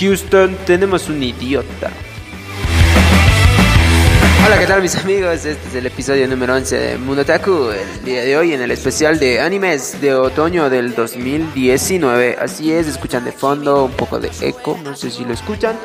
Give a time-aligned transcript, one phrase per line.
[0.00, 1.90] Houston tenemos un idiota.
[4.44, 5.44] Hola, ¿qué tal mis amigos?
[5.44, 7.70] Este es el episodio número 11 de Munotaku.
[7.70, 12.36] El día de hoy en el especial de animes de otoño del 2019.
[12.40, 15.76] Así es, escuchan de fondo un poco de eco, no sé si lo escuchan.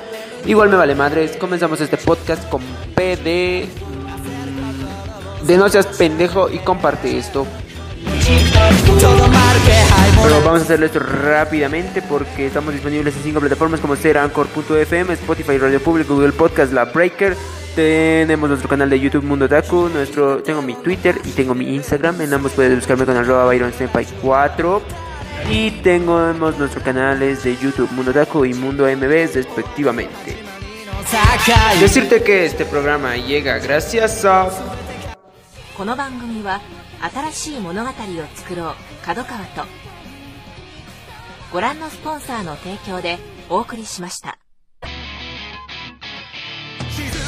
[0.45, 1.37] Igual me vale madres.
[1.37, 2.61] Comenzamos este podcast con
[2.95, 3.69] P de...
[5.45, 7.45] De no seas pendejo y comparte esto.
[10.21, 15.13] Pero vamos a hacerlo esto rápidamente porque estamos disponibles en cinco plataformas como ser Anchor.fm,
[15.13, 17.35] Spotify, Radio Público, Google Podcast, La Breaker.
[17.75, 22.19] Tenemos nuestro canal de YouTube Mundo Taku, nuestro, tengo mi Twitter y tengo mi Instagram.
[22.21, 23.73] En ambos puedes buscarme con arroba Byron
[24.21, 24.81] 4.
[25.49, 30.37] Y tenemos nuestros canales de YouTube Mundo Taku y Mundo MB respectivamente.
[31.79, 34.49] Decirte que este programa llega gracias a...
[37.01, 37.93] 新しい物語を
[38.35, 39.63] 作ろう角川と
[41.51, 43.17] ご覧のスポンサーの提供で
[43.49, 44.37] お送りしました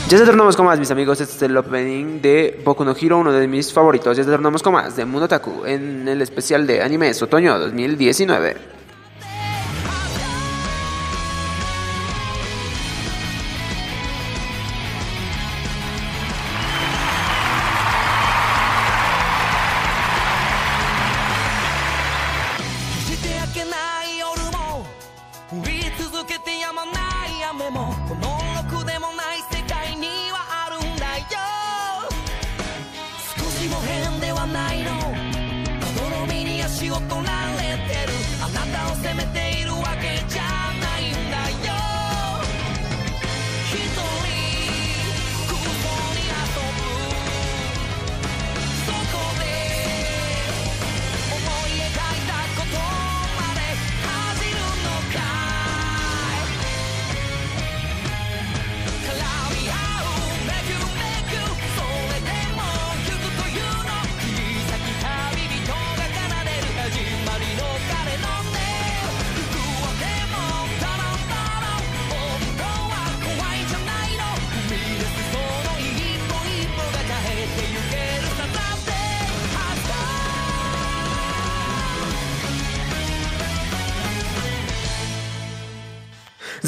[0.09, 1.21] Ya se tornamos con más, mis amigos.
[1.21, 4.17] Este es el opening de Boku no Hero, uno de mis favoritos.
[4.17, 8.70] Ya se tornamos con más de Mundo Taku en el especial de animes otoño 2019.
[26.21, 26.91] 続けてやまな
[27.25, 28.37] い雨もこの
[28.69, 31.25] ろくでもない世界にはあるんだよ。
[33.35, 34.91] 少しも変ではないの。
[35.97, 37.30] 泥みに足を取ら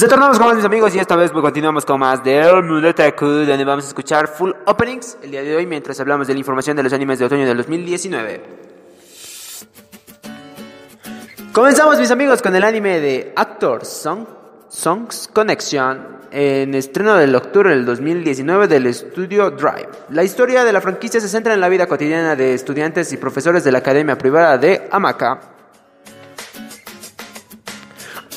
[0.04, 2.64] Se tornamos con más, mis amigos, y esta vez pues, continuamos con más de El
[2.64, 6.34] Mundo Taku, donde vamos a escuchar full openings el día de hoy mientras hablamos de
[6.34, 8.44] la información de los animes de otoño del 2019.
[11.54, 14.28] Comenzamos, mis amigos, con el anime de Actor Song,
[14.68, 19.88] Songs Connection, en estreno del octubre del 2019 del estudio Drive.
[20.10, 23.64] La historia de la franquicia se centra en la vida cotidiana de estudiantes y profesores
[23.64, 25.53] de la academia privada de Amaka,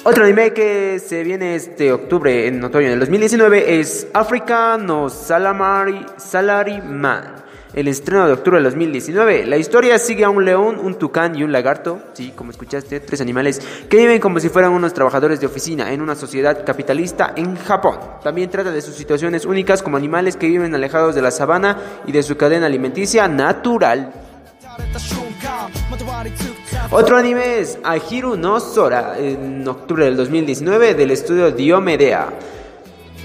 [0.08, 6.06] otro anime que se viene este octubre en otoño del 2019 es Africa no Salamari,
[6.16, 7.34] Salaryman.
[7.74, 9.46] El estreno de octubre del 2019.
[9.46, 13.20] La historia sigue a un león, un tucán y un lagarto, sí, como escuchaste, tres
[13.20, 17.56] animales que viven como si fueran unos trabajadores de oficina en una sociedad capitalista en
[17.56, 17.98] Japón.
[18.22, 22.12] También trata de sus situaciones únicas como animales que viven alejados de la sabana y
[22.12, 24.12] de su cadena alimenticia natural.
[26.90, 32.28] Otro anime es Ahiru no Sora, en octubre del 2019, del estudio Diomedea.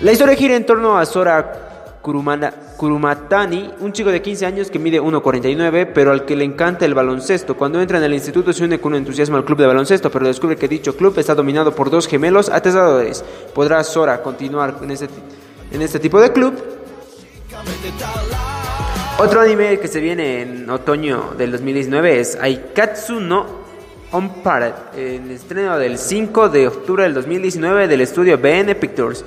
[0.01, 4.79] La historia gira en torno a Sora Kurumana- Kurumatani, un chico de 15 años que
[4.79, 7.55] mide 1,49, pero al que le encanta el baloncesto.
[7.55, 10.55] Cuando entra en el instituto se une con entusiasmo al club de baloncesto, pero descubre
[10.55, 13.23] que dicho club está dominado por dos gemelos atesadores.
[13.53, 15.07] ¿Podrá Sora continuar en este,
[15.71, 16.53] en este tipo de club?
[19.21, 23.45] Otro anime que se viene en otoño del 2019 es Aikatsu no
[24.11, 29.23] Unpaired, en estreno del 5 de octubre del 2019 del estudio BN Pictures.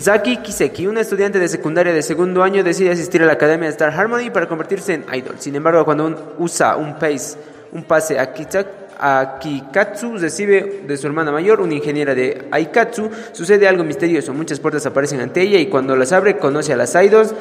[0.00, 3.72] Zaki Kiseki, una estudiante de secundaria de segundo año, decide asistir a la academia de
[3.72, 5.36] Star Harmony para convertirse en idol.
[5.38, 7.36] Sin embargo, cuando usa un, pace,
[7.72, 8.66] un pase a, Kita-
[8.98, 14.32] a Kikatsu, recibe de su hermana mayor, una ingeniera de Aikatsu, sucede algo misterioso.
[14.32, 17.34] Muchas puertas aparecen ante ella y cuando las abre conoce a las idols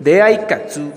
[0.00, 0.90] de Aikatsu.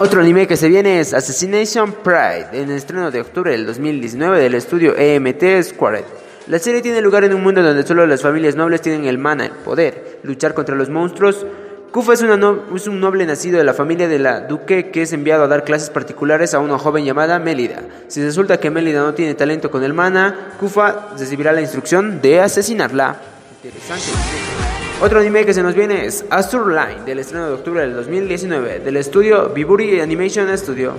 [0.00, 4.54] Otro anime que se viene es Assassination Pride, en estreno de octubre del 2019 del
[4.54, 6.04] estudio EMT Squared.
[6.46, 9.46] La serie tiene lugar en un mundo donde solo las familias nobles tienen el mana,
[9.46, 11.44] el poder, luchar contra los monstruos.
[11.90, 15.12] Kufa es, no- es un noble nacido de la familia de la duque que es
[15.12, 17.82] enviado a dar clases particulares a una joven llamada Mélida.
[18.06, 22.40] Si resulta que Mélida no tiene talento con el mana, Kufa recibirá la instrucción de
[22.40, 23.16] asesinarla.
[23.64, 24.77] Interesante.
[25.00, 28.80] Otro anime que se nos viene es Azure Line, del estreno de octubre del 2019,
[28.80, 30.94] del estudio Viburi Animation Studio.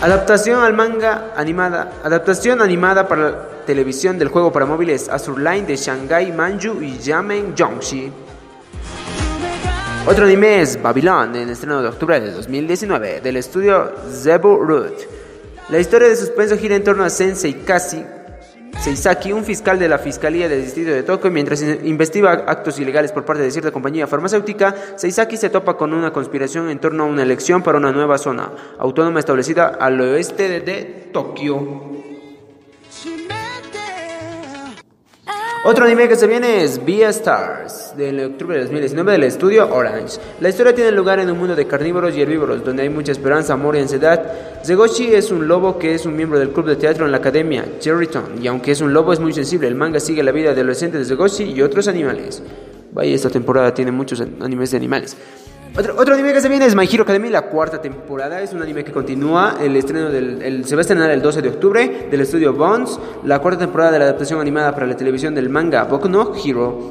[0.00, 1.94] Adaptación al manga animada.
[2.04, 7.56] Adaptación animada para televisión del juego para móviles Azur Line de Shanghai Manju y Yamen
[7.56, 8.12] Yongxi.
[10.06, 14.94] Otro anime es Babylon, en estreno de octubre de 2019, del estudio Zebu Root.
[15.68, 18.04] La historia de suspenso gira en torno a Sensei Kasi
[18.78, 23.24] Seisaki, un fiscal de la Fiscalía del Distrito de Tokio, mientras investiga actos ilegales por
[23.24, 27.22] parte de cierta compañía farmacéutica, Seisaki se topa con una conspiración en torno a una
[27.22, 31.99] elección para una nueva zona autónoma establecida al oeste de, de Tokio.
[35.62, 40.18] Otro anime que se viene es Stars, del octubre de 2019 del estudio Orange.
[40.40, 43.52] La historia tiene lugar en un mundo de carnívoros y herbívoros, donde hay mucha esperanza,
[43.52, 44.24] amor y ansiedad.
[44.64, 47.66] Zegoshi es un lobo que es un miembro del club de teatro en la academia,
[47.78, 50.96] Cherryton, y aunque es un lobo es muy sensible, el manga sigue la vida adolescente
[50.96, 52.42] de Zegoshi y otros animales.
[52.92, 55.14] Vaya, esta temporada tiene muchos animes de animales.
[55.76, 58.40] Otro, anime que se viene es My Hero Academy, la cuarta temporada.
[58.40, 59.54] Es un anime que continúa.
[59.60, 62.98] El estreno del, se va a estrenar el 12 de octubre del estudio Bones.
[63.24, 66.90] La cuarta temporada de la adaptación animada para la televisión del manga Boku no Hero.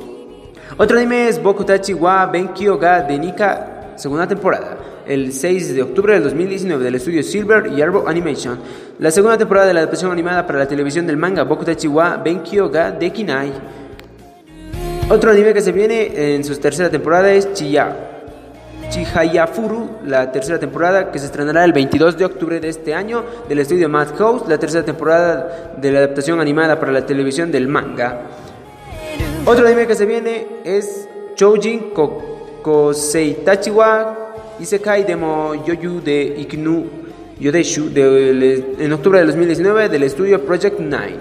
[0.78, 4.78] Otro anime es Boku Tachi wa Benkyo ga Denika, segunda temporada.
[5.06, 8.60] El 6 de octubre del 2019 del estudio Silver y Arrow Animation.
[9.00, 12.16] La segunda temporada de la adaptación animada para la televisión del manga Boku Tachi wa
[12.16, 13.52] Benkyo ga Dekinai.
[15.10, 18.10] Otro anime que se viene en su tercera temporada es Chiya
[18.90, 23.60] Chihayafuru, la tercera temporada que se estrenará el 22 de octubre de este año del
[23.60, 28.22] estudio Madhouse, la tercera temporada de la adaptación animada para la televisión del manga.
[29.46, 31.92] Otro anime que se viene es Choujin
[32.62, 36.86] Kosei Tachiwa Isekai Demo Yoyu de Iknu
[37.40, 41.16] Yodeshu en octubre de 2019 del estudio Project 9.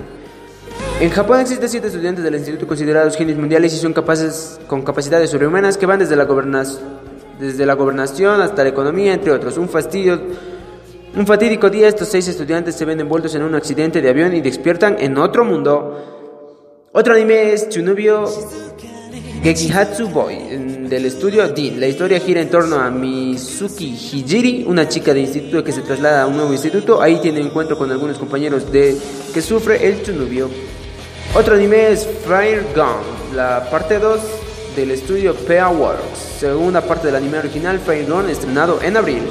[1.00, 5.30] En Japón existen siete estudiantes del instituto considerados genios mundiales y son capaces con capacidades
[5.30, 7.07] sobrehumanas que van desde la gobernación
[7.38, 9.56] desde la gobernación hasta la economía, entre otros.
[9.58, 10.20] Un fastidio.
[11.16, 14.40] Un fatídico día estos seis estudiantes se ven envueltos en un accidente de avión y
[14.40, 16.88] despiertan en otro mundo.
[16.92, 18.24] Otro anime es Chunubyo
[19.42, 21.80] Gekihatsu Boy del estudio Dean.
[21.80, 26.22] La historia gira en torno a Mizuki Hijiri, una chica de instituto que se traslada
[26.22, 27.00] a un nuevo instituto.
[27.00, 28.96] Ahí tiene encuentro con algunos compañeros de
[29.32, 30.48] que sufre el Chunubyo.
[31.34, 34.20] Otro anime es Fire Gun, la parte 2
[34.78, 39.22] del estudio PA Works, segunda parte del anime original Fate Run estrenado en abril.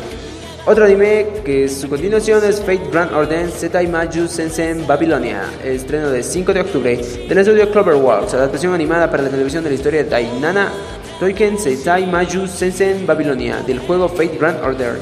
[0.65, 6.25] Otro anime que su continuación es Fate Grand Order Setai Maju Sensen Babylonia, estreno del
[6.25, 6.97] 5 de octubre
[7.29, 10.69] del estudio Cloverworks, adaptación animada para la televisión de la historia de Dainana
[11.17, 14.97] Toiken Setai Maju Sensen Babylonia del juego Fate Grand Order.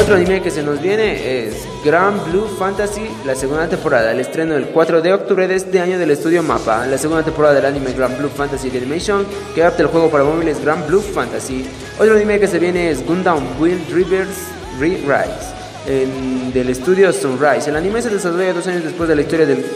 [0.00, 4.54] Otro anime que se nos viene es Grand Blue Fantasy, la segunda temporada, el estreno
[4.54, 7.92] el 4 de octubre de este año del estudio Mapa, la segunda temporada del anime
[7.94, 11.66] Grand Blue Fantasy Animation, que adapta el juego para móviles Grand Blue Fantasy.
[11.98, 14.36] Otro anime que se viene es Gundam Wild Rivers
[14.78, 17.68] Re-Rise, del estudio Sunrise.
[17.68, 19.66] El anime se desarrolla dos años después de la historia del,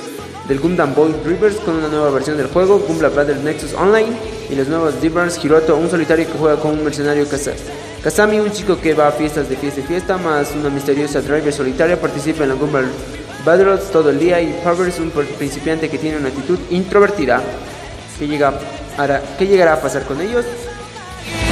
[0.46, 4.12] del Gundam Boy Rivers con una nueva versión del juego, Gundam Brothers Nexus Online,
[4.48, 7.56] y los nuevos Divers Hiroto, un solitario que juega con un mercenario casado.
[8.02, 11.52] Kasami, un chico que va a fiestas de fiesta y fiesta, más una misteriosa driver
[11.52, 12.90] solitaria, participa en la Gumball
[13.44, 17.40] Battles todo el día y Power es un principiante que tiene una actitud introvertida.
[18.18, 18.54] ¿Qué, llega
[19.38, 20.44] ¿Qué llegará a pasar con ellos?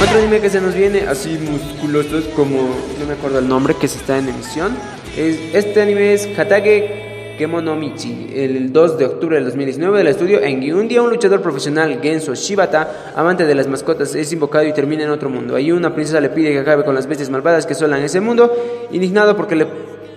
[0.03, 3.87] Otro anime que se nos viene así musculosos como, no me acuerdo el nombre, que
[3.87, 4.75] se está en emisión.
[5.15, 7.10] Es, este anime es Hatage
[7.41, 10.71] Kemonomichi, el 2 de octubre del 2019 del estudio Engi.
[10.73, 15.05] Un día un luchador profesional, Genso Shibata, amante de las mascotas, es invocado y termina
[15.05, 15.55] en otro mundo.
[15.55, 18.53] Ahí una princesa le pide que acabe con las bestias malvadas que en ese mundo.
[18.91, 19.65] Indignado porque le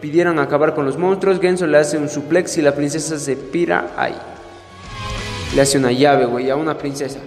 [0.02, 3.94] pidieron acabar con los monstruos, Genso le hace un suplex y la princesa se pira
[3.96, 4.14] ahí.
[5.56, 7.20] Le hace una llave, güey, a una princesa.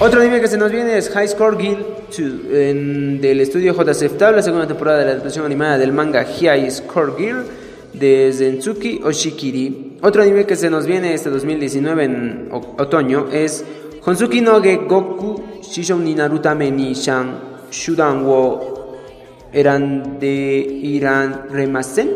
[0.00, 1.84] Otro anime que se nos viene es High Score Guild
[2.16, 7.14] 2, del estudio JCF la segunda temporada de la adaptación animada del manga High Score
[7.18, 9.98] Guild de Zensuki Oshikiri.
[10.02, 13.64] Otro anime que se nos viene este 2019 en otoño es
[14.04, 17.38] Honsuki no Ge Goku Shishon ni Narutame ni Shan
[17.70, 18.96] Shudan wo
[19.52, 22.08] Eran de Iran Remasen.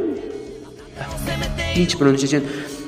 [1.99, 2.43] pronunciación.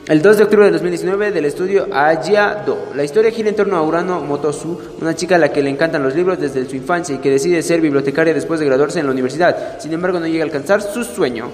[0.07, 2.93] El 2 de octubre de 2019 del estudio Aya Do.
[2.95, 6.03] La historia gira en torno a Urano Motosu, una chica a la que le encantan
[6.03, 9.13] los libros desde su infancia y que decide ser bibliotecaria después de graduarse en la
[9.13, 9.81] universidad.
[9.81, 11.51] Sin embargo, no llega a alcanzar su sueño.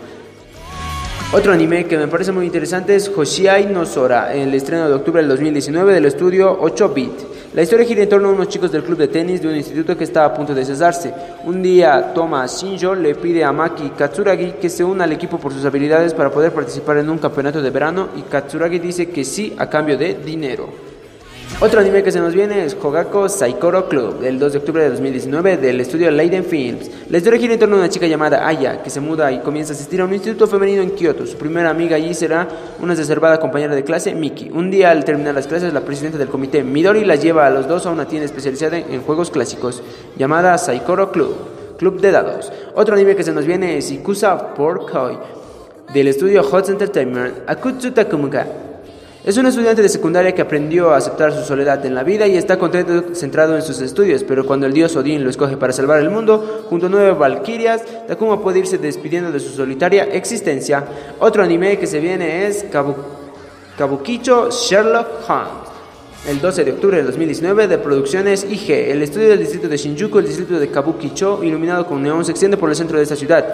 [1.33, 5.21] Otro anime que me parece muy interesante es Hoshiai no Sora, el estreno de octubre
[5.23, 7.55] del 2019 del estudio 8-bit.
[7.55, 9.97] La historia gira en torno a unos chicos del club de tenis de un instituto
[9.97, 11.15] que está a punto de cesarse.
[11.45, 15.53] Un día, Toma Shinjo le pide a Maki Katsuragi que se una al equipo por
[15.53, 19.55] sus habilidades para poder participar en un campeonato de verano y Katsuragi dice que sí
[19.57, 20.90] a cambio de dinero.
[21.59, 24.91] Otro anime que se nos viene es Hogako Saikoro Club, del 2 de octubre de
[24.91, 26.91] 2019, del estudio Leiden Films.
[27.11, 29.75] La historia gira en torno a una chica llamada Aya, que se muda y comienza
[29.75, 31.27] a asistir a un instituto femenino en Kioto.
[31.27, 32.49] Su primera amiga allí será
[32.81, 34.51] una reservada compañera de clase, Miki.
[34.51, 37.69] Un día, al terminar las clases, la presidenta del comité, Midori, la lleva a los
[37.69, 39.83] dos a una tienda especializada en juegos clásicos,
[40.17, 41.35] llamada Saikoro Club,
[41.77, 42.51] Club de Dados.
[42.75, 45.19] Otro anime que se nos viene es Ikusa Porkoi,
[45.93, 48.70] del estudio Hot Entertainment, Akutsu Takumuka.
[49.23, 52.39] Es un estudiante de secundaria que aprendió a aceptar su soledad en la vida y
[52.39, 56.01] está contento centrado en sus estudios, pero cuando el dios Odín lo escoge para salvar
[56.01, 60.87] el mundo, junto a nueve valquirias, Takuma puede irse despidiendo de su solitaria existencia.
[61.19, 62.95] Otro anime que se viene es Kabu
[63.77, 65.71] Kabukicho Sherlock Holmes.
[66.27, 70.19] El 12 de octubre de 2019 de Producciones IG, el estudio del distrito de Shinjuku,
[70.19, 73.47] el distrito de Kabukicho, iluminado con neón, se extiende por el centro de esta ciudad.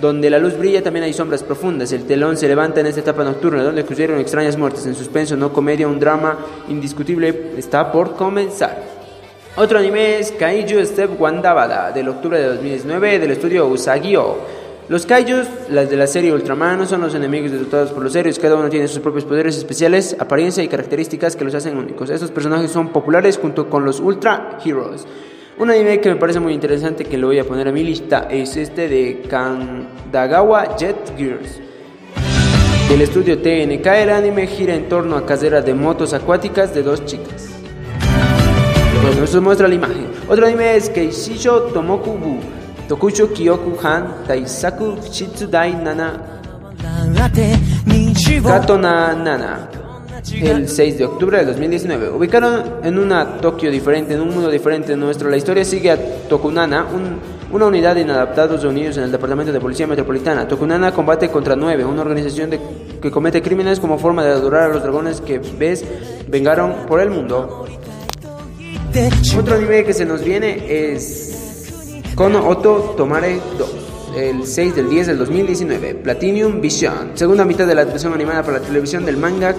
[0.00, 1.90] Donde la luz brilla también hay sombras profundas.
[1.92, 4.86] El telón se levanta en esta etapa nocturna donde ocurrieron extrañas muertes.
[4.86, 6.38] En suspenso, no comedia, un drama
[6.68, 8.82] indiscutible está por comenzar.
[9.56, 14.36] Otro anime es Kaiju Step Wandabada del octubre de 2019 del estudio Usagio.
[14.88, 18.38] Los kaijus, las de la serie Ultraman, no son los enemigos derrotados por los héroes,
[18.38, 22.08] cada uno tiene sus propios poderes especiales, apariencia y características que los hacen únicos.
[22.08, 25.04] Estos personajes son populares junto con los Ultra Heroes.
[25.58, 28.28] Un anime que me parece muy interesante que lo voy a poner a mi lista
[28.30, 31.60] es este de Kandagawa Jet Gears.
[32.90, 37.06] Del estudio TNK, el anime gira en torno a carreras de motos acuáticas de dos
[37.06, 37.48] chicas.
[39.02, 40.08] Bueno, eso muestra la imagen.
[40.28, 42.38] Otro anime es Keishisho Tomokubu,
[42.86, 46.20] Tokusho Kyoku Han, Taisaku Shitsudai Nana,
[48.44, 49.85] Katona Nana
[50.32, 52.10] el 6 de octubre de 2019.
[52.10, 56.86] Ubicaron en una Tokio diferente, en un mundo diferente nuestro, la historia sigue a Tokunana,
[57.52, 60.48] una unidad de inadaptados reunidos en el Departamento de Policía Metropolitana.
[60.48, 62.60] Tokunana combate contra Nueve, una organización de,
[63.00, 65.84] que comete crímenes como forma de adorar a los dragones que ves
[66.28, 67.66] vengaron por el mundo.
[69.38, 75.08] Otro anime que se nos viene es Kono Oto Tomare 2 el 6 del 10
[75.08, 79.54] del 2019, Platinum Vision, segunda mitad de la adaptación animada para la televisión del manga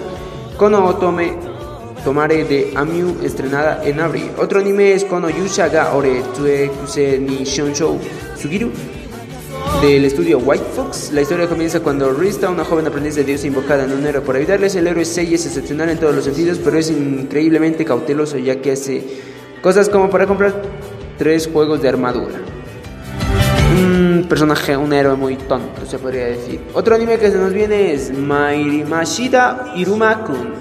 [0.58, 1.38] Kono Otome
[2.02, 4.32] Tomare de Amyu, estrenada en abril.
[4.38, 7.96] Otro anime es Kono Yusha ga Ore Tsue Kuse ni Shonshou
[8.36, 8.68] Sugiru
[9.80, 11.12] del estudio White Fox.
[11.12, 14.34] La historia comienza cuando Rista, una joven aprendiz de Dios invocada en un héroe por
[14.34, 14.74] ayudarles.
[14.74, 18.72] El héroe Sei es excepcional en todos los sentidos, pero es increíblemente cauteloso ya que
[18.72, 19.04] hace
[19.62, 20.60] cosas como para comprar
[21.18, 22.57] tres juegos de armadura.
[24.28, 26.60] Personaje, un héroe muy tonto, se podría decir.
[26.74, 30.52] Otro anime que se nos viene es Mashida Iruma-kun,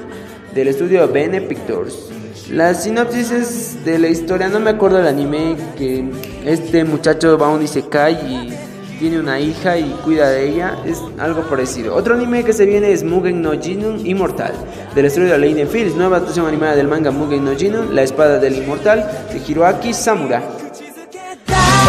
[0.55, 2.09] del estudio Bene Pictures.
[2.50, 6.09] La sinopsis es de la historia, no me acuerdo del anime, que
[6.45, 8.53] este muchacho va a un Isekai y
[9.00, 11.93] tiene una hija y cuida de ella, es algo parecido.
[11.93, 14.53] Otro anime que se viene es Mugen no Jinun Inmortal,
[14.95, 18.55] del estudio Lane Fields, nueva adaptación animada del manga Mugen no Jinun, La espada del
[18.55, 20.41] inmortal, de Hiroaki Samura.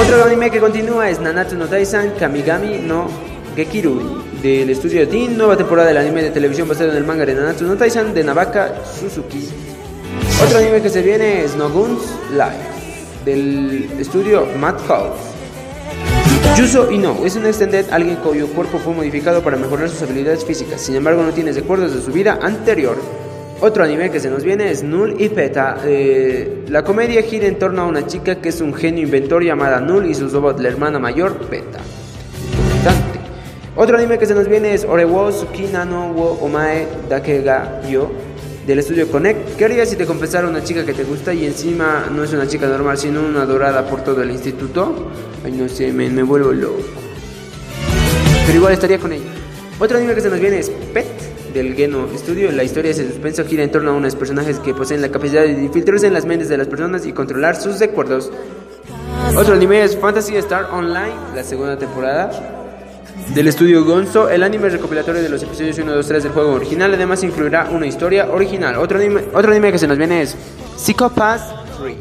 [0.01, 3.09] Otro anime que continúa es Nanatsu no Taizan Kamigami no
[3.57, 7.35] Gekiru del estudio Teen, nueva temporada del anime de televisión basado en el manga de
[7.35, 9.49] Nanatsu no Taizan de Nabaka Suzuki.
[10.45, 15.35] Otro anime que se viene es Nogun's Life del estudio Madhouse.
[16.57, 20.81] Yuso Ino es un extended, alguien cuyo cuerpo fue modificado para mejorar sus habilidades físicas,
[20.81, 22.97] sin embargo no tiene recuerdos de su vida anterior.
[23.61, 25.79] Otro anime que se nos viene es Null y Peta.
[25.85, 29.81] Eh, la comedia gira en torno a una chica que es un genio inventor llamada
[29.81, 31.81] Null y su robot, la hermana mayor, Peta.
[32.53, 33.19] Importante.
[33.75, 38.13] Otro anime que se nos viene es Orewo Tsukina no wo Omae Dake ga Yo
[38.65, 39.57] del estudio Connect.
[39.57, 42.47] ¿Qué harías si te confesara una chica que te gusta y encima no es una
[42.47, 45.11] chica normal, sino una adorada por todo el instituto?
[45.45, 46.79] Ay, no sé, me, me vuelvo loco.
[48.47, 49.33] Pero igual estaría con ella.
[49.81, 51.07] Otro anime que se nos viene es Pet
[51.59, 52.53] del Geno Studio.
[52.53, 55.51] La historia de suspenso gira en torno a unos personajes que poseen la capacidad de
[55.51, 58.31] infiltrarse en las mentes de las personas y controlar sus recuerdos.
[59.37, 62.31] Otro anime es Fantasy Star Online, la segunda temporada.
[63.35, 66.95] Del estudio Gonzo, el anime recopilatorio de los episodios 1, 2, 3 del juego original.
[66.95, 68.77] Además, incluirá una historia original.
[68.77, 70.37] Otro anime, otro anime que se nos viene es
[70.77, 71.41] Psychopath
[71.83, 71.97] 3.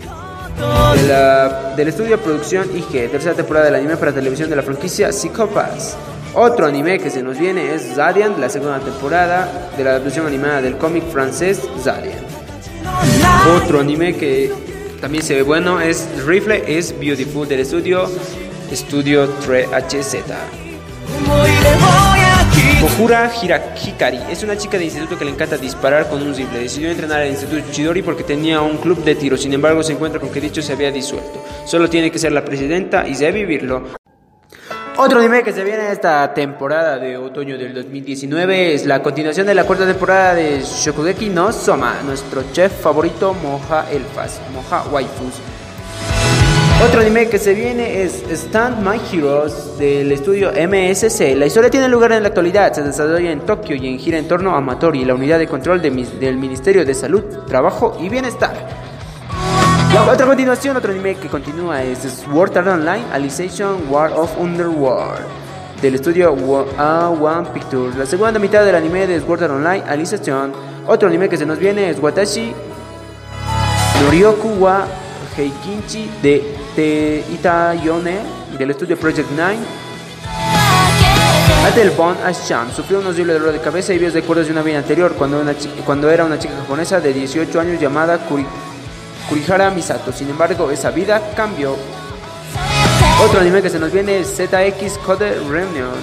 [1.01, 5.11] De la, del estudio Producción IG, tercera temporada del anime para televisión de la franquicia
[5.11, 5.97] Psychopaths.
[6.39, 10.61] Otro anime que se nos viene es Zadian, la segunda temporada de la adaptación animada
[10.61, 12.19] del cómic francés Zadian.
[13.55, 14.51] Otro anime que
[15.01, 18.07] también se ve bueno es Rifle is Beautiful del estudio
[18.71, 20.21] Studio 3HZ.
[22.81, 26.59] Kokura Hikari es una chica de instituto que le encanta disparar con un rifle.
[26.59, 29.37] Decidió entrenar al Instituto Chidori porque tenía un club de tiro.
[29.37, 31.43] Sin embargo, se encuentra con que dicho se había disuelto.
[31.65, 33.96] Solo tiene que ser la presidenta y debe vivirlo.
[34.99, 39.53] Otro anime que se viene esta temporada de otoño del 2019 es la continuación de
[39.53, 45.35] la cuarta temporada de Shokugeki no Soma, nuestro chef favorito Moja Elfas, Moja Waifus.
[46.83, 51.35] Otro anime que se viene es Stand My Heroes del estudio MSC.
[51.35, 54.27] La historia tiene lugar en la actualidad, se desarrolla en Tokio y en gira en
[54.27, 58.86] torno a Matori, la unidad de control de, del Ministerio de Salud, Trabajo y Bienestar.
[60.05, 65.25] Otra continuación, otro anime que continúa es Sword Art Online Alicization War of Underworld
[65.81, 67.95] del estudio A1 Pictures.
[67.95, 70.53] La segunda mitad del anime de Sword Art Online Alicization.
[70.85, 72.53] Otro anime que se nos viene es Watashi
[74.03, 74.85] Norioku wa
[75.35, 78.19] Heikinchi de Itayone
[78.57, 79.57] del estudio Project 9.
[81.65, 85.13] Adelbon Asham sufrió un horrible dolor de cabeza y vio recuerdos de una vida anterior
[85.13, 88.45] cuando, era una chica japonesa de 18 años llamada Kuri
[89.29, 90.11] Kurihara Misato.
[90.11, 91.75] Sin embargo, esa vida cambió.
[93.23, 95.95] Otro anime que se nos viene es ZX Code Reunion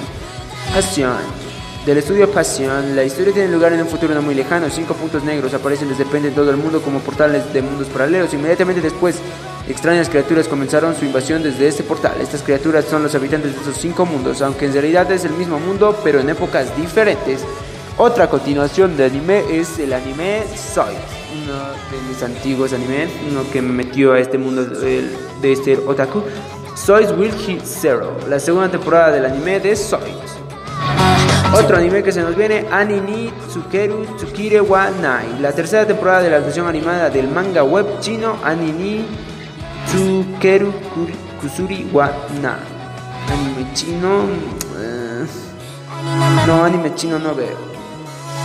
[0.74, 1.44] Passion.
[1.86, 4.70] Del estudio Passion, la historia tiene lugar en un futuro no muy lejano.
[4.70, 8.32] Cinco puntos negros aparecen desde en todo el mundo como portales de mundos paralelos.
[8.32, 9.16] Inmediatamente después,
[9.68, 12.14] extrañas criaturas comenzaron su invasión desde este portal.
[12.22, 15.60] Estas criaturas son los habitantes de esos cinco mundos, aunque en realidad es el mismo
[15.60, 17.44] mundo, pero en épocas diferentes.
[17.96, 20.94] Otra continuación de anime es el anime Soy,
[21.44, 21.54] uno
[21.92, 25.06] de mis antiguos animes, uno que me metió a este mundo de,
[25.44, 26.24] este otaku.
[26.74, 30.10] Soy Will Hit Zero, la segunda temporada del anime de Soy.
[31.56, 36.30] Otro anime que se nos viene, Anini Tsukeru Tsukire wa Nai, la tercera temporada de
[36.30, 39.04] la versión animada del manga web chino Anini
[39.86, 40.72] Tsukeru
[41.40, 42.10] Kusuri wa
[42.42, 42.58] Na.
[43.30, 44.24] Anime chino.
[44.80, 45.26] Eh,
[46.44, 47.73] no, anime chino no veo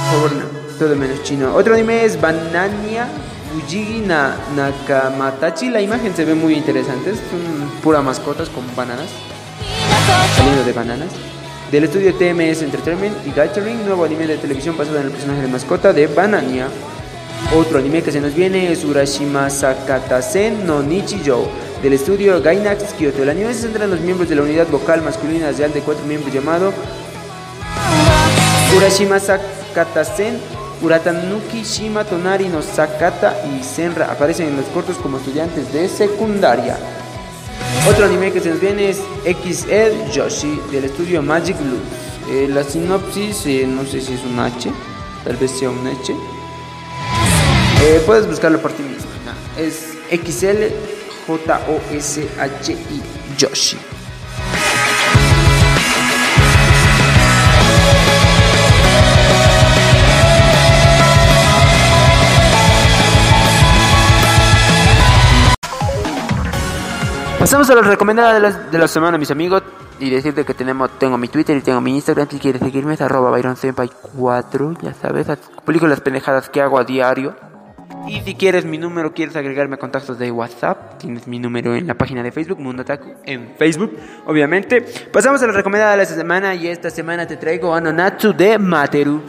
[0.09, 0.45] favor, no.
[0.77, 1.53] Todo menos chino.
[1.55, 3.07] Otro anime es Banania
[3.51, 5.69] Fujigi na Nakamatachi.
[5.69, 7.11] La imagen se ve muy interesante.
[7.15, 9.09] Son puras mascotas con bananas.
[10.35, 11.09] Saliendo de bananas.
[11.71, 15.47] Del estudio TMS Entertainment y Gathering, nuevo anime de televisión basado en el personaje de
[15.47, 16.67] mascota de Banania.
[17.55, 21.47] Otro anime que se nos viene es Urashima Sakatasen no Nichijou
[21.83, 23.21] del estudio Gainax Kyoto.
[23.21, 26.05] El anime se centra en los miembros de la unidad vocal masculina real de cuatro
[26.05, 26.73] miembros llamado
[28.75, 30.39] Urashima Sakatasen Katasen,
[30.81, 36.77] Uratanuki, Shima, Tonari, no Sakata y Senra aparecen en los cortos como estudiantes de secundaria.
[37.89, 41.79] Otro anime que se nos viene es XL Yoshi del estudio Magic Blue.
[42.29, 44.71] Eh, la sinopsis, eh, no sé si es un H,
[45.23, 46.13] tal vez sea un H.
[47.81, 49.09] Eh, puedes buscarlo por ti mismo.
[49.57, 50.73] es XL
[51.27, 53.01] J-O-S-H-I
[53.37, 53.77] Yoshi.
[67.39, 69.63] Pasamos a los recomendadas de la, de la semana, mis amigos.
[69.97, 72.27] Y decirte que tenemos, tengo mi Twitter y tengo mi Instagram.
[72.29, 74.77] Si quieres seguirme, es arroba byronsenpai4.
[74.81, 75.27] Ya sabes,
[75.63, 77.35] publico las pendejadas que hago a diario.
[78.07, 81.87] Y si quieres mi número, quieres agregarme a contactos de WhatsApp, tienes mi número en
[81.87, 82.83] la página de Facebook, Mundo
[83.25, 84.81] en Facebook, obviamente.
[85.11, 89.21] Pasamos a la recomendada de la semana y esta semana te traigo Anonatsu de Materu.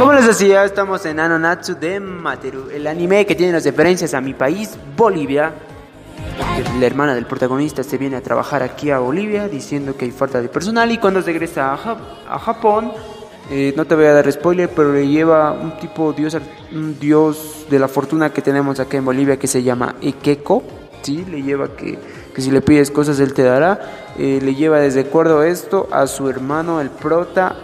[0.00, 4.22] Como les decía, estamos en Anonatsu de Materu, el anime que tiene las referencias a
[4.22, 5.52] mi país, Bolivia.
[6.78, 10.40] La hermana del protagonista se viene a trabajar aquí a Bolivia diciendo que hay falta
[10.40, 12.92] de personal y cuando regresa a, Japón,
[13.50, 16.34] eh, no te voy a dar spoiler, pero le lleva un tipo dios,
[16.98, 20.62] dios de la fortuna que tenemos acá en Bolivia que se llama Ikeko.
[21.02, 21.98] Sí, le lleva que,
[22.34, 23.78] que si le pides cosas él te dará.
[24.16, 27.54] Eh, le lleva desde acuerdo esto a su hermano el prota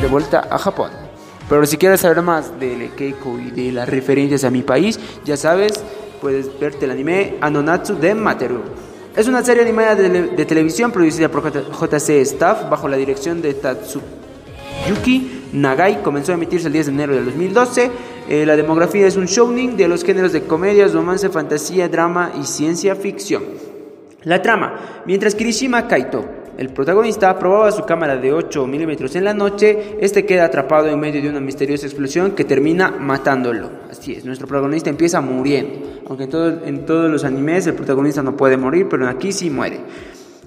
[0.00, 1.01] de vuelta a Japón.
[1.48, 5.36] Pero si quieres saber más del Keiko y de las referencias a mi país, ya
[5.36, 5.82] sabes,
[6.20, 8.62] puedes verte el anime Anonatsu de Materu.
[9.14, 15.42] Es una serie animada de, televisión producida por JC Staff bajo la dirección de Tatsuyuki
[15.52, 16.02] Nagai.
[16.02, 17.90] Comenzó a emitirse el 10 de enero del 2012.
[18.28, 22.44] Eh, la demografía es un shounen de los géneros de comedia, romance, fantasía, drama y
[22.44, 23.42] ciencia ficción.
[24.22, 25.02] La trama.
[25.04, 30.26] Mientras Kirishima Kaito el protagonista probaba su cámara de 8 milímetros en la noche, este
[30.26, 33.70] queda atrapado en medio de una misteriosa explosión que termina matándolo.
[33.90, 38.36] Así es, nuestro protagonista empieza muriendo, aunque todo, en todos los animes el protagonista no
[38.36, 39.80] puede morir, pero aquí sí muere.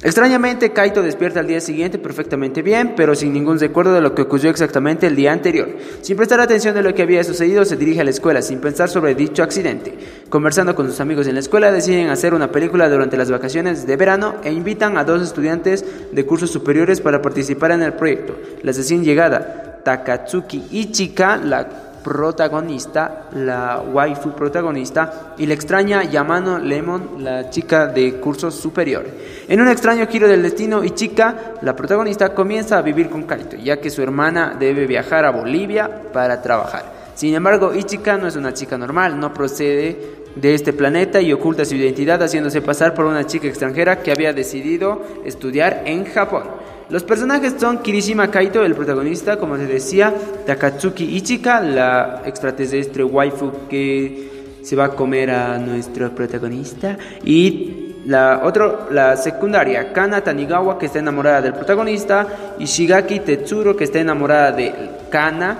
[0.06, 4.22] Extrañamente, Kaito despierta al día siguiente perfectamente bien, pero sin ningún recuerdo de lo que
[4.22, 5.68] ocurrió exactamente el día anterior.
[6.02, 8.88] Sin prestar atención de lo que había sucedido, se dirige a la escuela sin pensar
[8.88, 9.98] sobre dicho accidente.
[10.30, 13.98] Conversando con sus amigos en la escuela, deciden hacer una película durante las vacaciones de
[13.98, 18.38] verano e invitan a dos estudiantes de cursos superiores para participar en el proyecto.
[18.62, 21.68] La recién llegada Takatsuki Ichika, la
[22.06, 29.08] protagonista, la waifu protagonista, y la extraña Yamano Lemon, la chica de curso superior.
[29.48, 33.82] En un extraño giro del destino, Ichika, la protagonista, comienza a vivir con Kaito, ya
[33.82, 36.94] que su hermana debe viajar a Bolivia para trabajar.
[37.16, 41.66] Sin embargo, Ichika no es una chica normal, no procede de este planeta y oculta
[41.66, 46.44] su identidad haciéndose pasar por una chica extranjera que había decidido estudiar en Japón.
[46.90, 50.14] Los personajes son Kirishima Kaito, el protagonista, como se decía,
[50.46, 58.42] Takatsuki Ichika, la extraterrestre waifu que se va a comer a nuestro protagonista, y la
[58.44, 62.28] otra, la secundaria, Kana Tanigawa, que está enamorada del protagonista,
[62.60, 64.74] y Shigaki Tetsuro, que está enamorada de
[65.10, 65.58] Kana,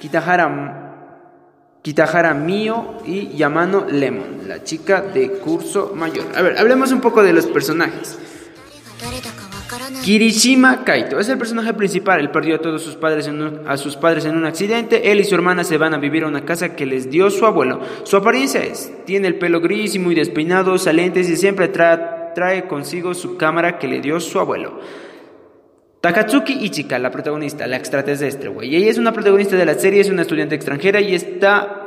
[0.00, 0.82] Kitahara,
[1.82, 6.26] Kitahara Mio y Yamano Lemon, la chica de curso mayor.
[6.36, 8.20] A ver, hablemos un poco de los personajes.
[10.02, 12.20] Kirishima Kaito es el personaje principal.
[12.20, 15.10] Él perdió a todos sus padres en un, a sus padres en un accidente.
[15.10, 17.46] Él y su hermana se van a vivir a una casa que les dio su
[17.46, 17.80] abuelo.
[18.04, 22.66] Su apariencia es: tiene el pelo gris y muy despeinado, usa lentes y siempre trae
[22.68, 24.80] consigo su cámara que le dio su abuelo.
[26.00, 28.76] Takatsuki Ichika, la protagonista, la extraterrestre, güey.
[28.76, 31.83] Ella es una protagonista de la serie, es una estudiante extranjera y está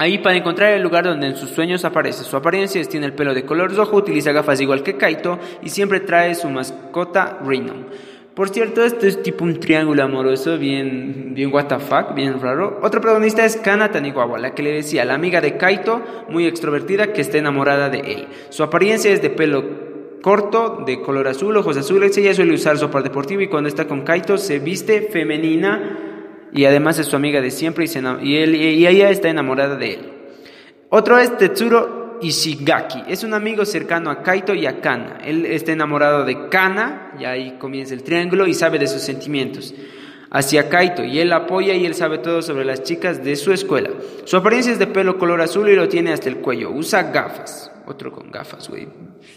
[0.00, 2.22] Ahí para encontrar el lugar donde en sus sueños aparece.
[2.22, 5.98] Su apariencia tiene el pelo de color rojo, utiliza gafas igual que Kaito y siempre
[5.98, 7.74] trae su mascota Rhino.
[8.32, 12.78] Por cierto, esto es tipo un triángulo amoroso, bien, bien what the fuck, bien raro.
[12.80, 17.12] Otra protagonista es Kana Tanigawa, la que le decía, la amiga de Kaito, muy extrovertida,
[17.12, 18.28] que está enamorada de él.
[18.50, 19.64] Su apariencia es de pelo
[20.22, 22.16] corto, de color azul, ojos azules.
[22.16, 26.07] Ella suele usar sopa deportivo y cuando está con Kaito se viste femenina
[26.52, 27.84] y además es su amiga de siempre
[28.22, 30.12] y, él, y ella está enamorada de él.
[30.90, 35.18] Otro es Tetsuro Ishigaki, es un amigo cercano a Kaito y a Kana.
[35.24, 39.74] Él está enamorado de Kana, y ahí comienza el triángulo, y sabe de sus sentimientos
[40.30, 43.90] hacia Kaito y él apoya y él sabe todo sobre las chicas de su escuela.
[44.24, 46.70] Su apariencia es de pelo color azul y lo tiene hasta el cuello.
[46.70, 47.72] Usa gafas.
[47.86, 48.88] Otro con gafas, güey.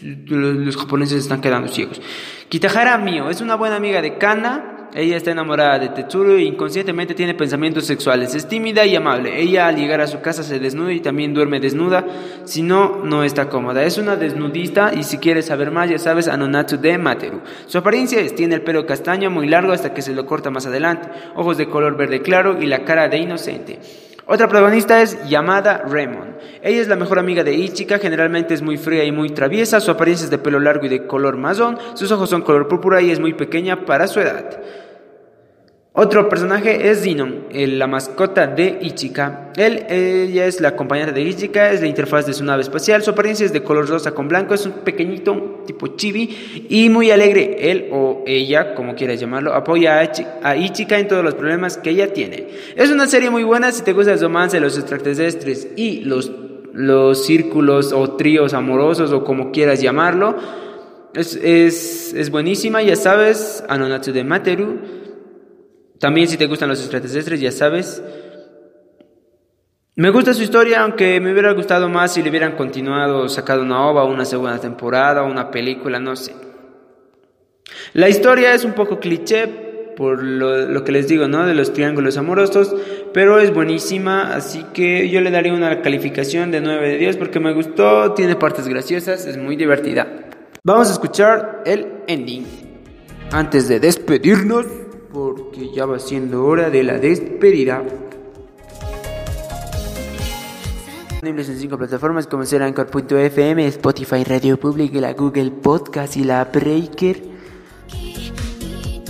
[0.02, 2.00] Los, japoneses están quedando ciegos.
[2.48, 7.14] Kitahara Mio es una buena amiga de Kana ella está enamorada de Tetsuro e inconscientemente
[7.14, 8.34] tiene pensamientos sexuales.
[8.34, 9.40] Es tímida y amable.
[9.40, 12.04] Ella al llegar a su casa se desnuda y también duerme desnuda.
[12.44, 13.84] Si no, no está cómoda.
[13.84, 17.40] Es una desnudista y si quieres saber más, ya sabes, Anonatsu de Materu.
[17.66, 20.66] Su apariencia es, tiene el pelo castaño muy largo hasta que se lo corta más
[20.66, 23.78] adelante, ojos de color verde claro y la cara de inocente.
[24.26, 26.36] Otra protagonista es llamada Remon.
[26.62, 29.90] Ella es la mejor amiga de Ichika, generalmente es muy fría y muy traviesa, su
[29.90, 33.10] apariencia es de pelo largo y de color marrón, sus ojos son color púrpura y
[33.10, 34.60] es muy pequeña para su edad.
[35.94, 39.52] Otro personaje es Zinon, la mascota de Ichika.
[39.56, 43.02] Él, ella es la acompañante de Ichika, es la interfaz de su nave espacial.
[43.02, 47.10] Su apariencia es de color rosa con blanco, es un pequeñito tipo chibi y muy
[47.10, 47.70] alegre.
[47.70, 50.00] Él o ella, como quieras llamarlo, apoya
[50.42, 52.48] a Ichika en todos los problemas que ella tiene.
[52.74, 56.32] Es una serie muy buena si te gusta el romance, los extraterrestres y los,
[56.72, 60.36] los círculos o tríos amorosos o como quieras llamarlo.
[61.12, 65.02] Es, es, es buenísima, ya sabes, Anonatsu de Materu.
[66.02, 68.02] También si te gustan los extraterrestres, ya sabes.
[69.94, 73.86] Me gusta su historia, aunque me hubiera gustado más si le hubieran continuado, sacado una
[73.86, 76.34] ova, una segunda temporada, una película, no sé.
[77.92, 79.46] La historia es un poco cliché,
[79.96, 81.46] por lo, que les digo, ¿no?
[81.46, 82.74] De los triángulos amorosos,
[83.14, 87.38] pero es buenísima, así que yo le daría una calificación de 9 de 10 porque
[87.38, 90.08] me gustó, tiene partes graciosas, es muy divertida.
[90.64, 92.44] Vamos a escuchar el ending.
[93.30, 94.81] Antes de despedirnos
[95.12, 97.82] porque ya va siendo hora de la despedida.
[101.10, 106.44] Disponibles en cinco plataformas como será Anchor.fm, Spotify, Radio Public, la Google Podcast y la
[106.46, 107.30] Breaker.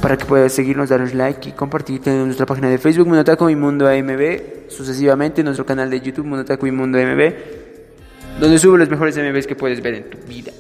[0.02, 3.54] Para que puedas seguirnos, darnos like y compartir en nuestra página de Facebook Monotaco y
[3.54, 7.32] Mundo AMB, sucesivamente en nuestro canal de YouTube Monotaco y Mundo AMB,
[8.40, 10.52] donde subo los mejores AMBs que puedes ver en tu vida.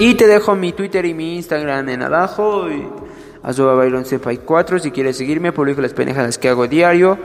[0.00, 2.68] Y te dejo mi Twitter y mi Instagram en abajo.
[2.68, 3.05] Y
[3.46, 4.04] arroba Byron
[4.44, 7.18] 4 si quieres seguirme, publico las pendejadas que hago diario.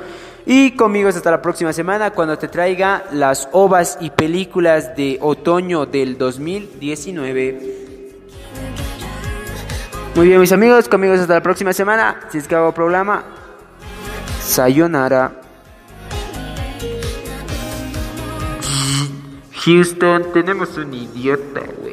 [0.45, 5.85] Y conmigo hasta la próxima semana cuando te traiga las ovas y películas de otoño
[5.85, 7.81] del 2019.
[10.15, 12.21] Muy bien mis amigos, conmigo hasta la próxima semana.
[12.31, 13.23] Si es que hago programa,
[14.41, 15.31] sayonara.
[19.63, 21.90] Houston, tenemos un idiota, güey.